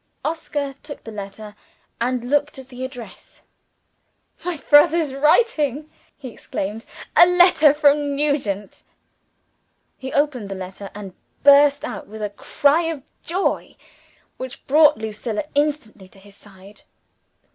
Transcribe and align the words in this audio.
Oscar 0.25 0.73
took 0.81 1.03
the 1.03 1.11
letter, 1.11 1.55
and 1.99 2.23
looked 2.27 2.57
at 2.57 2.69
the 2.69 2.83
address. 2.83 3.43
"My 4.43 4.57
brother's 4.67 5.13
writing!" 5.13 5.91
he 6.17 6.29
exclaimed. 6.29 6.87
"A 7.15 7.27
letter 7.27 7.71
from 7.71 8.15
Nugent!" 8.15 8.81
He 9.99 10.11
opened 10.11 10.49
the 10.49 10.55
letter 10.55 10.89
and 10.95 11.13
burst 11.43 11.85
out 11.85 12.07
with 12.07 12.23
a 12.23 12.31
cry 12.31 12.81
of 12.85 13.03
joy 13.23 13.75
which 14.37 14.65
brought 14.65 14.97
Lucilla 14.97 15.43
instantly 15.53 16.07
to 16.07 16.17
his 16.17 16.35
side. 16.35 16.81